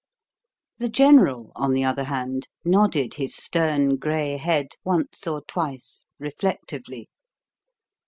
The 0.79 0.89
General, 0.89 1.51
on 1.55 1.73
the 1.73 1.83
other 1.83 2.05
hand, 2.05 2.49
nodded 2.65 3.13
his 3.13 3.35
stern 3.35 3.97
grey 3.97 4.35
head 4.37 4.69
once 4.83 5.27
or 5.27 5.43
twice 5.43 6.05
reflectively. 6.17 7.07